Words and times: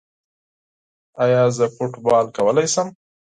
ایا 1.23 1.41
زه 1.57 1.65
فوټبال 1.75 2.25
کولی 2.37 2.67
شم؟ 2.73 2.87